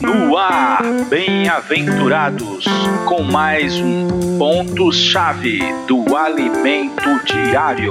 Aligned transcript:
No 0.00 0.36
ar, 0.36 0.84
bem-aventurados, 1.08 2.64
com 3.08 3.24
mais 3.24 3.74
um 3.74 4.38
ponto-chave 4.38 5.58
do 5.88 6.16
alimento 6.16 7.24
diário. 7.24 7.90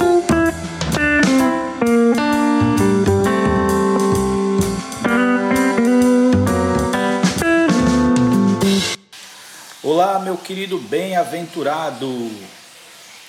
Olá, 9.83 10.19
meu 10.19 10.37
querido 10.37 10.78
bem-aventurado, 10.78 12.31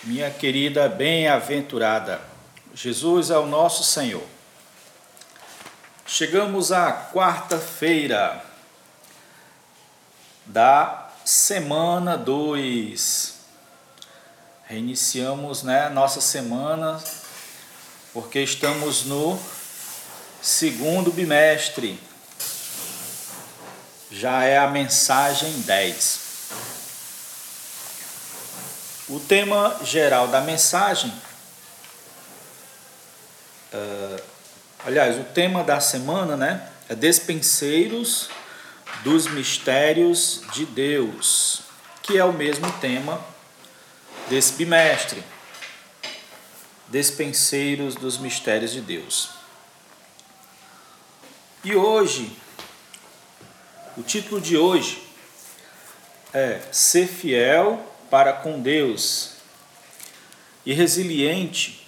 minha 0.04 0.30
querida 0.30 0.88
bem-aventurada. 0.88 2.20
Jesus 2.72 3.30
é 3.30 3.38
o 3.38 3.46
nosso 3.46 3.82
Senhor. 3.82 4.34
Chegamos 6.06 6.70
à 6.70 6.92
quarta-feira 6.92 8.44
da 10.44 11.08
semana 11.24 12.18
2. 12.18 13.34
Reiniciamos 14.64 15.62
né, 15.62 15.88
nossa 15.88 16.20
semana 16.20 17.02
porque 18.12 18.40
estamos 18.40 19.06
no 19.06 19.40
segundo 20.42 21.10
bimestre. 21.10 21.98
Já 24.10 24.44
é 24.44 24.58
a 24.58 24.68
mensagem 24.68 25.62
10. 25.62 26.20
O 29.08 29.18
tema 29.20 29.80
geral 29.82 30.28
da 30.28 30.42
mensagem, 30.42 31.10
uh, 33.72 34.03
aliás, 34.84 35.19
o 35.19 35.24
tema 35.24 35.65
da 35.65 35.80
semana, 35.80 36.37
né, 36.37 36.69
é 36.88 36.95
despenseiros 36.95 38.28
dos 39.03 39.27
mistérios 39.27 40.42
de 40.53 40.67
Deus, 40.67 41.62
que 42.03 42.19
é 42.19 42.25
o 42.25 42.33
mesmo 42.33 42.70
tema 42.81 43.25
desse 44.28 44.53
bimestre. 44.55 45.23
Despenseiros 46.89 47.95
dos 47.95 48.19
mistérios 48.19 48.73
de 48.73 48.81
Deus. 48.81 49.31
E 51.64 51.75
hoje, 51.75 52.36
o 53.97 54.03
título 54.03 54.41
de 54.41 54.56
hoje 54.56 55.03
é 56.33 56.61
Ser 56.70 57.06
Fiel 57.06 57.83
para 58.11 58.33
com 58.34 58.61
Deus 58.61 59.30
e 60.67 60.75
resiliente 60.75 61.83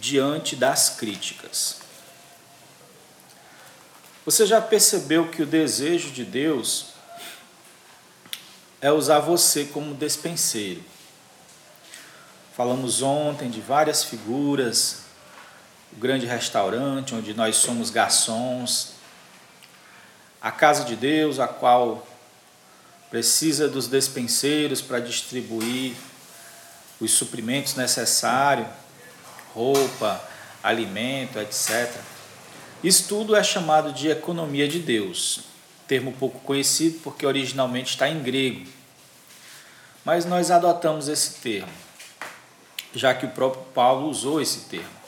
diante 0.00 0.56
das 0.56 0.90
críticas. 0.90 1.76
Você 4.24 4.46
já 4.46 4.60
percebeu 4.60 5.28
que 5.28 5.42
o 5.42 5.46
desejo 5.46 6.10
de 6.10 6.24
Deus 6.24 6.86
é 8.80 8.90
usar 8.90 9.20
você 9.20 9.64
como 9.64 9.94
despenseiro? 9.94 10.82
Falamos 12.56 13.02
ontem 13.02 13.50
de 13.50 13.60
várias 13.60 14.04
figuras, 14.04 15.02
o 15.92 15.96
grande 15.96 16.26
restaurante 16.26 17.14
onde 17.14 17.34
nós 17.34 17.56
somos 17.56 17.90
garçons, 17.90 18.92
a 20.40 20.50
casa 20.50 20.84
de 20.84 20.96
Deus, 20.96 21.38
a 21.38 21.48
qual 21.48 22.06
precisa 23.10 23.68
dos 23.68 23.88
despenseiros 23.88 24.80
para 24.80 25.00
distribuir 25.00 25.94
os 27.00 27.10
suprimentos 27.12 27.74
necessários, 27.74 28.68
roupa, 29.54 30.20
alimento, 30.62 31.38
etc. 31.38 31.94
Isso 32.82 33.08
tudo 33.08 33.36
é 33.36 33.42
chamado 33.42 33.92
de 33.92 34.08
economia 34.08 34.66
de 34.66 34.78
Deus, 34.78 35.40
termo 35.86 36.12
pouco 36.12 36.38
conhecido 36.40 37.00
porque 37.02 37.26
originalmente 37.26 37.90
está 37.90 38.08
em 38.08 38.22
grego. 38.22 38.66
Mas 40.04 40.24
nós 40.24 40.50
adotamos 40.50 41.08
esse 41.08 41.34
termo, 41.40 41.72
já 42.94 43.14
que 43.14 43.26
o 43.26 43.30
próprio 43.30 43.62
Paulo 43.74 44.08
usou 44.08 44.40
esse 44.40 44.60
termo. 44.60 45.00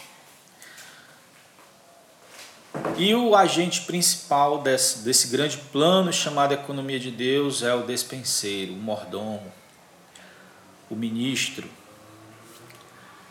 E 2.96 3.14
o 3.14 3.34
agente 3.34 3.82
principal 3.82 4.58
desse, 4.58 4.98
desse 5.00 5.28
grande 5.28 5.56
plano 5.56 6.12
chamado 6.12 6.52
Economia 6.52 6.98
de 6.98 7.10
Deus 7.10 7.62
é 7.62 7.74
o 7.74 7.82
despenseiro, 7.82 8.72
o 8.72 8.76
mordomo, 8.76 9.52
o 10.90 10.94
ministro, 10.94 11.68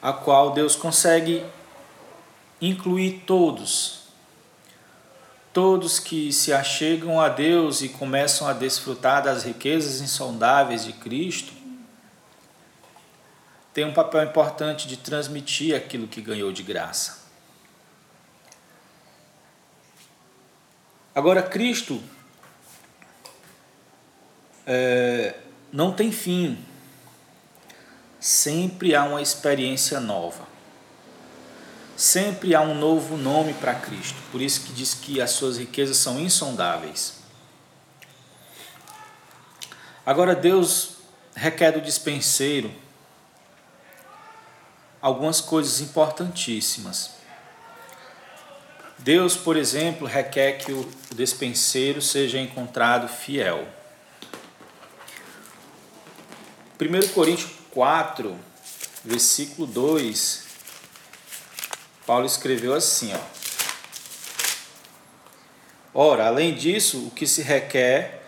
a 0.02 0.12
qual 0.12 0.52
Deus 0.52 0.76
consegue 0.76 1.46
incluir 2.60 3.24
todos, 3.26 4.04
todos 5.54 6.00
que 6.00 6.32
se 6.32 6.52
achegam 6.54 7.20
a 7.20 7.30
Deus 7.30 7.82
e 7.82 7.90
começam 7.90 8.48
a 8.48 8.54
desfrutar 8.54 9.24
das 9.24 9.44
riquezas 9.44 10.02
insondáveis 10.02 10.86
de 10.86 10.94
Cristo, 10.94 11.54
tem 13.74 13.86
um 13.86 13.94
papel 13.94 14.24
importante 14.24 14.88
de 14.88 14.98
transmitir 14.98 15.76
aquilo 15.76 16.08
que 16.08 16.22
ganhou 16.22 16.52
de 16.52 16.62
graça. 16.62 17.22
Agora, 21.14 21.44
Cristo 21.44 22.02
é, 24.66 25.36
não 25.72 25.92
tem 25.94 26.12
fim. 26.12 26.58
Sempre 28.22 28.94
há 28.94 29.04
uma 29.04 29.20
experiência 29.20 30.00
nova. 30.00 30.48
Sempre 31.98 32.54
há 32.54 32.62
um 32.62 32.76
novo 32.76 33.18
nome 33.18 33.56
para 33.56 33.74
Cristo. 33.74 34.18
Por 34.32 34.40
isso 34.40 34.62
que 34.62 34.74
diz 34.74 34.94
que 34.94 35.20
as 35.20 35.32
suas 35.32 35.58
riquezas 35.58 35.98
são 35.98 36.20
insondáveis. 36.20 37.16
Agora, 40.06 40.36
Deus 40.36 40.98
requer 41.34 41.72
do 41.72 41.82
dispenseiro 41.82 42.72
algumas 45.02 45.42
coisas 45.42 45.82
importantíssimas. 45.82 47.16
Deus, 49.00 49.36
por 49.36 49.58
exemplo, 49.58 50.06
requer 50.06 50.60
que 50.60 50.72
o 50.72 50.88
despenseiro 51.16 52.00
seja 52.04 52.38
encontrado 52.38 53.08
fiel. 53.08 53.68
1 56.80 57.14
Coríntios 57.14 57.61
4, 57.72 58.38
versículo 59.04 59.66
2, 59.66 60.44
Paulo 62.06 62.26
escreveu 62.26 62.74
assim: 62.74 63.14
ó, 63.14 63.20
Ora, 65.94 66.28
além 66.28 66.56
disso, 66.56 67.08
o 67.08 67.12
que 67.12 67.28
se 67.28 67.42
requer 67.42 68.24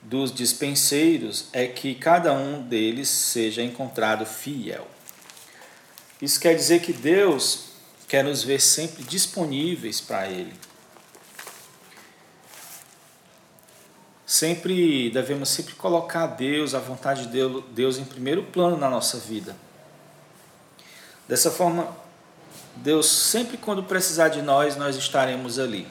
dos 0.00 0.32
dispenseiros 0.32 1.46
é 1.52 1.66
que 1.66 1.94
cada 1.94 2.32
um 2.32 2.62
deles 2.62 3.08
seja 3.08 3.62
encontrado 3.62 4.24
fiel. 4.24 4.86
Isso 6.20 6.40
quer 6.40 6.54
dizer 6.54 6.80
que 6.80 6.92
Deus 6.92 7.66
quer 8.08 8.24
nos 8.24 8.42
ver 8.42 8.60
sempre 8.60 9.02
disponíveis 9.04 10.00
para 10.00 10.28
Ele. 10.28 10.52
Sempre 14.34 15.10
devemos 15.10 15.48
sempre 15.48 15.76
colocar 15.76 16.26
Deus, 16.26 16.74
a 16.74 16.80
vontade 16.80 17.28
de 17.28 17.62
Deus 17.70 17.98
em 17.98 18.04
primeiro 18.04 18.42
plano 18.42 18.76
na 18.76 18.90
nossa 18.90 19.16
vida. 19.16 19.54
Dessa 21.28 21.52
forma, 21.52 21.96
Deus 22.74 23.06
sempre 23.06 23.56
quando 23.56 23.84
precisar 23.84 24.30
de 24.30 24.42
nós, 24.42 24.74
nós 24.74 24.96
estaremos 24.96 25.56
ali. 25.56 25.86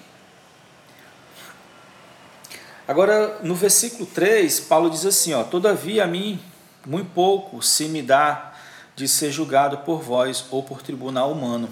Agora, 2.86 3.40
no 3.42 3.56
versículo 3.56 4.06
3, 4.06 4.60
Paulo 4.60 4.90
diz 4.90 5.06
assim, 5.06 5.34
ó: 5.34 5.46
"Todavia 5.46 6.04
a 6.04 6.08
mim 6.08 6.38
muito 6.86 7.12
pouco 7.12 7.62
se 7.62 7.86
me 7.86 8.02
dá 8.02 8.56
de 8.94 9.08
ser 9.08 9.32
julgado 9.32 9.78
por 9.86 10.02
vós 10.02 10.48
ou 10.52 10.62
por 10.62 10.82
tribunal 10.82 11.32
humano." 11.32 11.70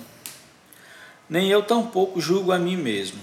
nem 1.30 1.50
eu 1.50 1.64
tampouco 1.64 2.22
julgo 2.22 2.54
a 2.54 2.58
mim 2.58 2.78
mesmo. 2.78 3.20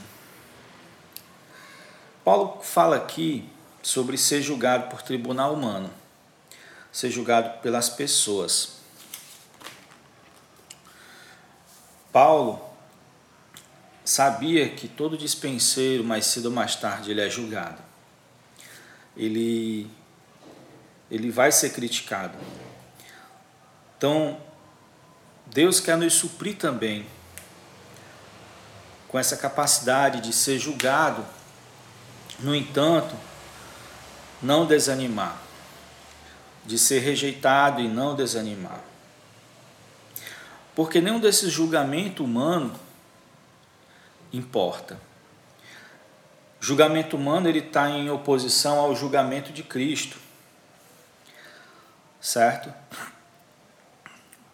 Paulo 2.29 2.61
fala 2.61 2.97
aqui 2.97 3.49
sobre 3.83 4.19
ser 4.19 4.43
julgado 4.43 4.91
por 4.91 5.01
tribunal 5.01 5.55
humano, 5.55 5.91
ser 6.93 7.11
julgado 7.11 7.63
pelas 7.63 7.89
pessoas. 7.89 8.81
Paulo 12.13 12.61
sabia 14.05 14.69
que 14.69 14.87
todo 14.87 15.17
dispenseiro, 15.17 16.05
mais 16.05 16.27
cedo 16.27 16.51
ou 16.51 16.53
mais 16.53 16.77
tarde, 16.77 17.13
ele 17.13 17.23
é 17.23 17.31
julgado. 17.31 17.81
Ele, 19.17 19.91
ele 21.11 21.31
vai 21.31 21.51
ser 21.51 21.71
criticado. 21.71 22.37
Então, 23.97 24.39
Deus 25.47 25.81
quer 25.81 25.97
nos 25.97 26.13
suprir 26.13 26.59
também 26.59 27.07
com 29.09 29.19
essa 29.19 29.35
capacidade 29.35 30.21
de 30.21 30.35
ser 30.35 30.59
julgado, 30.59 31.38
no 32.39 32.55
entanto, 32.55 33.15
não 34.41 34.67
desanimar, 34.67 35.37
de 36.65 36.79
ser 36.79 37.01
rejeitado 37.01 37.81
e 37.81 37.89
não 37.89 38.15
desanimar. 38.15 38.81
Porque 40.75 41.01
nenhum 41.01 41.19
desses 41.19 41.53
julgamentos 41.53 42.25
humanos 42.25 42.77
importa. 44.33 45.01
O 46.61 46.65
julgamento 46.65 47.17
humano 47.17 47.49
ele 47.49 47.61
está 47.61 47.89
em 47.91 48.11
oposição 48.11 48.79
ao 48.79 48.95
julgamento 48.95 49.53
de 49.53 49.63
Cristo, 49.63 50.17
certo? 52.21 52.73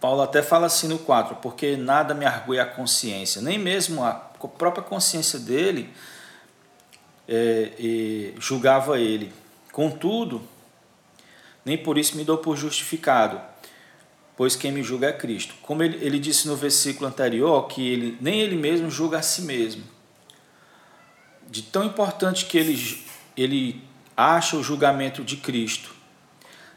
Paulo 0.01 0.23
até 0.23 0.43
fala 0.43 0.67
assim 0.67 0.87
no 0.87 0.99
4, 0.99 1.37
porque 1.37 1.77
nada 1.77 2.15
me 2.15 2.27
argui 2.27 2.59
a 2.59 2.67
consciência, 2.67 3.41
nem 3.41 3.59
mesmo 3.59 4.05
a 4.05 4.13
própria 4.13 4.83
consciência 4.83 5.39
dele 5.39 5.95
é, 7.29 8.33
julgava 8.39 8.99
ele. 8.99 9.33
Contudo, 9.73 10.43
nem 11.65 11.77
por 11.77 11.99
isso 11.99 12.17
me 12.17 12.25
dou 12.25 12.39
por 12.39 12.57
justificado, 12.57 13.41
pois 14.37 14.55
quem 14.57 14.71
me 14.71 14.83
julga 14.83 15.09
é 15.09 15.13
Cristo. 15.13 15.55
Como 15.63 15.83
ele, 15.83 16.05
ele 16.05 16.19
disse 16.19 16.47
no 16.47 16.57
versículo 16.57 17.09
anterior, 17.09 17.67
que 17.67 17.87
ele, 17.87 18.19
nem 18.21 18.41
ele 18.41 18.57
mesmo 18.57 18.91
julga 18.91 19.19
a 19.19 19.23
si 19.23 19.43
mesmo. 19.43 19.83
De 21.49 21.63
tão 21.63 21.85
importante 21.85 22.47
que 22.47 22.59
ele, 22.59 23.05
ele 23.37 23.83
acha 24.17 24.57
o 24.57 24.63
julgamento 24.63 25.23
de 25.23 25.37
Cristo 25.37 25.95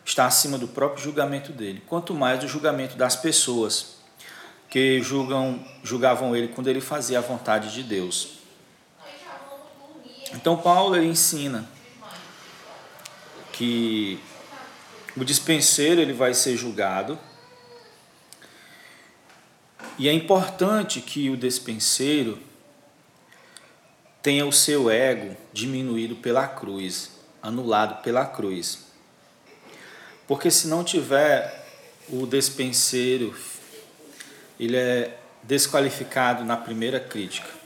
está 0.09 0.25
acima 0.25 0.57
do 0.57 0.69
próprio 0.69 1.03
julgamento 1.03 1.51
dele, 1.51 1.83
quanto 1.85 2.13
mais 2.13 2.39
do 2.39 2.47
julgamento 2.47 2.95
das 2.95 3.15
pessoas 3.15 3.97
que 4.69 5.01
julgam, 5.01 5.59
julgavam 5.83 6.35
ele 6.35 6.47
quando 6.47 6.67
ele 6.67 6.79
fazia 6.79 7.19
a 7.19 7.21
vontade 7.21 7.73
de 7.73 7.83
Deus. 7.83 8.36
Então 10.33 10.57
Paulo 10.57 10.95
ele 10.95 11.07
ensina 11.07 11.67
que 13.53 14.19
o 15.15 15.23
dispenseiro 15.23 15.99
ele 16.01 16.13
vai 16.13 16.33
ser 16.33 16.55
julgado 16.55 17.17
e 19.97 20.07
é 20.07 20.13
importante 20.13 21.01
que 21.01 21.29
o 21.29 21.35
despenseiro 21.35 22.39
tenha 24.21 24.45
o 24.45 24.51
seu 24.51 24.91
ego 24.91 25.35
diminuído 25.51 26.15
pela 26.17 26.47
cruz, 26.47 27.11
anulado 27.41 28.03
pela 28.03 28.25
cruz. 28.25 28.85
Porque 30.27 30.51
se 30.51 30.67
não 30.67 30.83
tiver 30.83 31.65
o 32.09 32.27
despenseiro, 32.27 33.35
ele 34.59 34.75
é 34.75 35.17
desqualificado 35.41 36.43
na 36.43 36.57
primeira 36.57 36.99
crítica. 36.99 37.56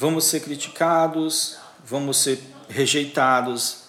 Vamos 0.00 0.24
ser 0.24 0.40
criticados, 0.40 1.58
vamos 1.84 2.16
ser 2.16 2.42
rejeitados, 2.70 3.80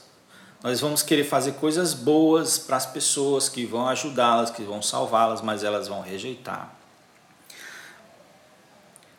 nós 0.62 0.82
vamos 0.82 1.02
querer 1.02 1.24
fazer 1.24 1.54
coisas 1.54 1.94
boas 1.94 2.58
para 2.58 2.76
as 2.76 2.86
pessoas 2.86 3.48
que 3.48 3.66
vão 3.66 3.88
ajudá-las, 3.88 4.50
que 4.52 4.62
vão 4.62 4.82
salvá-las, 4.82 5.42
mas 5.42 5.64
elas 5.64 5.88
vão 5.88 6.02
rejeitar. 6.02 6.76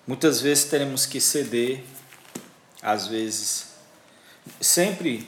Muitas 0.06 0.43
vezes 0.43 0.65
teremos 0.65 1.06
que 1.06 1.19
ceder, 1.19 1.83
às 2.83 3.06
vezes, 3.06 3.69
sempre, 4.61 5.27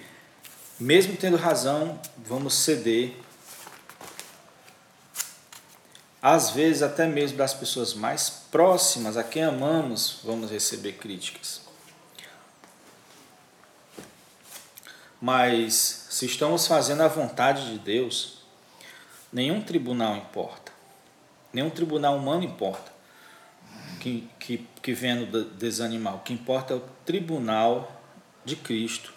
mesmo 0.79 1.17
tendo 1.17 1.39
razão, 1.39 1.99
vamos 2.27 2.53
ceder. 2.57 3.17
Às 6.27 6.53
vezes, 6.53 6.81
até 6.81 7.07
mesmo 7.07 7.37
das 7.37 7.53
pessoas 7.53 7.93
mais 7.93 8.31
próximas, 8.51 9.19
a 9.19 9.23
quem 9.23 9.45
amamos, 9.45 10.21
vamos 10.25 10.51
receber 10.51 10.93
críticas. 10.93 11.61
Mas 15.21 16.07
se 16.09 16.25
estamos 16.25 16.67
fazendo 16.67 17.03
a 17.03 17.09
vontade 17.09 17.71
de 17.71 17.79
Deus, 17.79 18.39
nenhum 19.31 19.61
tribunal 19.61 20.17
importa. 20.17 20.73
Nenhum 21.53 21.69
tribunal 21.69 22.17
humano 22.17 22.43
importa 22.43 22.91
que, 24.01 24.27
que, 24.39 24.67
que 24.81 24.95
vendo 24.95 25.45
desanimar. 25.45 26.15
O 26.15 26.21
que 26.21 26.33
importa 26.33 26.73
é 26.73 26.77
o 26.79 26.83
tribunal 27.05 28.01
de 28.47 28.57
Cristo. 28.57 29.13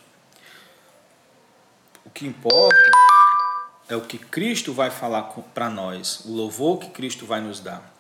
O 2.06 2.10
que 2.10 2.28
importa 2.28 2.77
é 3.90 3.96
o 3.96 4.02
que 4.02 4.18
Cristo 4.18 4.74
vai 4.74 4.90
falar 4.90 5.24
para 5.54 5.70
nós, 5.70 6.26
o 6.26 6.32
louvor 6.32 6.80
que 6.80 6.90
Cristo 6.90 7.26
vai 7.26 7.42
nos 7.42 7.60
dar. 7.60 7.94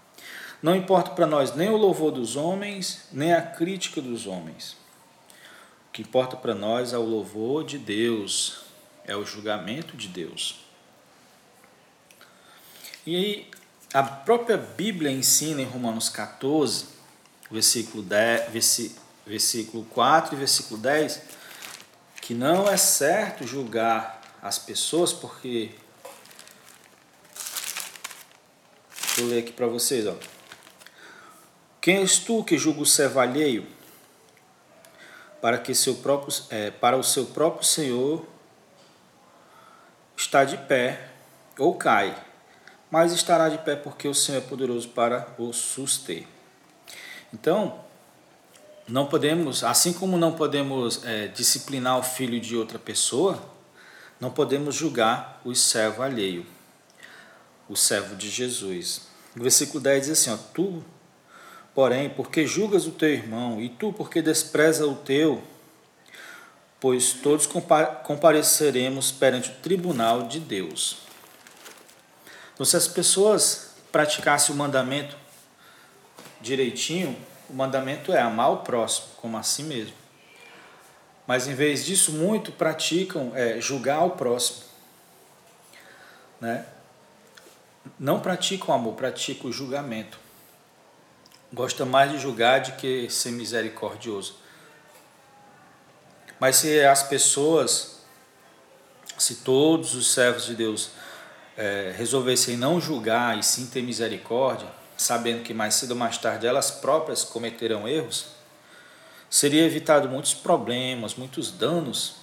Não 0.61 0.75
importa 0.75 1.11
para 1.11 1.27
nós 1.27 1.55
nem 1.55 1.69
o 1.69 1.77
louvor 1.77 2.11
dos 2.11 2.35
homens, 2.35 3.07
nem 3.11 3.33
a 3.33 3.41
crítica 3.41 4.01
dos 4.01 4.25
homens 4.25 4.75
que 5.97 6.03
importa 6.03 6.37
para 6.37 6.53
nós 6.53 6.93
é 6.93 6.97
o 6.99 7.01
louvor 7.01 7.63
de 7.63 7.79
Deus, 7.79 8.59
é 9.03 9.15
o 9.15 9.25
julgamento 9.25 9.97
de 9.97 10.07
Deus. 10.07 10.59
E 13.03 13.15
aí, 13.15 13.51
a 13.91 14.03
própria 14.03 14.57
Bíblia 14.57 15.09
ensina 15.09 15.59
em 15.59 15.65
Romanos 15.65 16.07
14, 16.07 16.85
versículo, 17.49 18.03
10, 18.03 18.93
versículo 19.25 19.85
4 19.85 20.35
e 20.35 20.37
versículo 20.37 20.79
10, 20.79 21.19
que 22.21 22.35
não 22.35 22.69
é 22.69 22.77
certo 22.77 23.47
julgar 23.47 24.16
as 24.41 24.59
pessoas, 24.59 25.13
porque. 25.13 25.71
Eu 29.17 29.27
ler 29.27 29.39
aqui 29.39 29.51
para 29.51 29.67
vocês. 29.67 30.05
Ó. 30.05 30.15
Quem 31.81 31.97
és 31.97 32.19
tu 32.19 32.43
que 32.43 32.57
julga 32.57 32.81
o 32.81 32.85
servo 32.85 33.19
alheio? 33.19 33.77
para 35.41 35.57
que 35.57 35.73
seu 35.73 35.95
próprio, 35.95 36.33
é, 36.49 36.71
para 36.71 36.97
o 36.97 37.03
seu 37.03 37.25
próprio 37.25 37.65
Senhor 37.65 38.25
está 40.15 40.43
de 40.43 40.57
pé 40.57 41.09
ou 41.57 41.75
cai, 41.75 42.15
mas 42.89 43.11
estará 43.11 43.49
de 43.49 43.57
pé 43.59 43.75
porque 43.75 44.07
o 44.07 44.13
Senhor 44.13 44.39
é 44.39 44.41
poderoso 44.41 44.89
para 44.89 45.27
o 45.37 45.53
suster. 45.53 46.25
Então, 47.33 47.79
não 48.87 49.05
podemos, 49.05 49.63
assim 49.63 49.93
como 49.93 50.17
não 50.17 50.33
podemos 50.33 51.03
é, 51.05 51.27
disciplinar 51.27 51.99
o 51.99 52.03
filho 52.03 52.39
de 52.39 52.55
outra 52.55 52.79
pessoa, 52.79 53.39
não 54.19 54.29
podemos 54.29 54.75
julgar 54.75 55.41
o 55.45 55.53
servo 55.55 56.01
alheio, 56.01 56.45
o 57.69 57.75
servo 57.75 58.15
de 58.15 58.29
Jesus. 58.29 59.07
No 59.35 59.43
versículo 59.43 59.79
10 59.79 60.07
diz 60.07 60.19
assim: 60.19 60.31
ó, 60.31 60.37
Tu 60.53 60.83
Porém, 61.77 62.09
porque 62.09 62.47
julgas 62.47 62.87
o 62.87 62.91
teu 62.91 63.09
irmão, 63.09 63.61
e 63.61 63.69
tu 63.69 63.93
porque 63.93 64.19
despreza 64.19 64.87
o 64.87 64.95
teu, 64.95 65.43
pois 66.79 67.13
todos 67.13 67.47
compareceremos 68.03 69.11
perante 69.11 69.51
o 69.51 69.55
tribunal 69.61 70.23
de 70.23 70.39
Deus. 70.39 70.97
Então, 72.51 72.65
se 72.65 72.75
as 72.75 72.87
pessoas 72.87 73.75
praticassem 73.91 74.55
o 74.55 74.57
mandamento 74.57 75.15
direitinho, 76.41 77.15
o 77.47 77.53
mandamento 77.53 78.11
é 78.11 78.19
amar 78.19 78.53
o 78.53 78.57
próximo, 78.57 79.09
como 79.17 79.37
a 79.37 79.43
si 79.43 79.61
mesmo. 79.61 79.93
Mas 81.27 81.47
em 81.47 81.53
vez 81.53 81.85
disso, 81.85 82.13
muito 82.13 82.51
praticam 82.51 83.33
é, 83.35 83.59
julgar 83.61 84.03
o 84.05 84.11
próximo. 84.11 84.63
Né? 86.39 86.65
Não 87.99 88.19
praticam 88.19 88.73
amor, 88.73 88.95
praticam 88.95 89.49
o 89.49 89.53
julgamento 89.53 90.17
gosta 91.51 91.85
mais 91.85 92.11
de 92.11 92.19
julgar 92.19 92.61
do 92.61 92.73
que 92.73 93.09
ser 93.09 93.31
misericordioso. 93.31 94.35
Mas 96.39 96.57
se 96.57 96.81
as 96.81 97.03
pessoas, 97.03 98.01
se 99.17 99.35
todos 99.35 99.95
os 99.95 100.13
servos 100.13 100.45
de 100.45 100.55
Deus 100.55 100.91
é, 101.55 101.93
resolvessem 101.97 102.57
não 102.57 102.79
julgar 102.79 103.37
e 103.37 103.43
sim 103.43 103.65
ter 103.67 103.81
misericórdia, 103.81 104.67
sabendo 104.95 105.43
que 105.43 105.53
mais 105.53 105.75
cedo 105.75 105.91
ou 105.91 105.97
mais 105.97 106.17
tarde 106.17 106.45
elas 106.45 106.69
próprias 106.69 107.23
cometerão 107.23 107.87
erros, 107.87 108.36
seria 109.29 109.63
evitado 109.63 110.09
muitos 110.09 110.33
problemas, 110.33 111.15
muitos 111.15 111.51
danos 111.51 112.15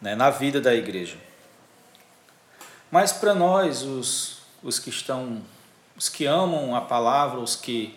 né, 0.00 0.14
na 0.14 0.30
vida 0.30 0.60
da 0.60 0.74
igreja. 0.74 1.16
Mas 2.90 3.12
para 3.12 3.34
nós, 3.34 3.82
os, 3.82 4.38
os 4.62 4.78
que 4.78 4.90
estão 4.90 5.42
os 5.96 6.08
que 6.08 6.26
amam 6.26 6.74
a 6.74 6.80
palavra, 6.80 7.38
os 7.38 7.54
que 7.54 7.94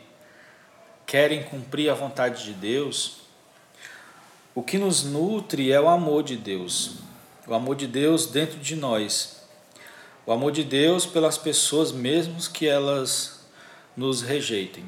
querem 1.06 1.44
cumprir 1.44 1.90
a 1.90 1.94
vontade 1.94 2.44
de 2.44 2.54
Deus, 2.54 3.18
o 4.54 4.62
que 4.62 4.78
nos 4.78 5.04
nutre 5.04 5.72
é 5.72 5.80
o 5.80 5.88
amor 5.88 6.24
de 6.24 6.36
Deus, 6.36 6.98
o 7.48 7.54
amor 7.54 7.76
de 7.76 7.88
Deus 7.88 8.28
dentro 8.28 8.60
de 8.60 8.76
nós, 8.76 9.44
o 10.26 10.32
amor 10.32 10.52
de 10.52 10.64
Deus 10.64 11.06
pelas 11.06 11.38
pessoas, 11.38 11.92
mesmo 11.92 12.38
que 12.52 12.68
elas 12.68 13.46
nos 13.96 14.22
rejeitem. 14.22 14.86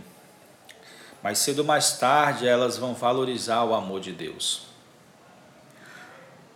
Mais 1.28 1.40
cedo 1.40 1.60
ou 1.60 1.66
mais 1.66 1.92
tarde 1.98 2.48
elas 2.48 2.78
vão 2.78 2.94
valorizar 2.94 3.62
o 3.66 3.74
amor 3.74 4.00
de 4.00 4.14
Deus. 4.14 4.62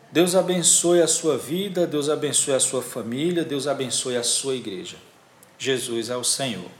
Deus 0.09 0.33
abençoe 0.33 1.01
a 1.01 1.07
sua 1.09 1.37
vida, 1.37 1.85
Deus 1.85 2.07
abençoe 2.07 2.53
a 2.53 2.59
sua 2.61 2.81
família, 2.81 3.43
Deus 3.43 3.67
abençoe 3.67 4.15
a 4.15 4.23
sua 4.23 4.55
igreja. 4.55 4.95
Jesus 5.59 6.09
é 6.09 6.15
o 6.15 6.23
Senhor. 6.23 6.71